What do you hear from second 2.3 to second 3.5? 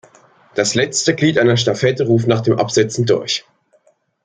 dem Absetzen „durch“.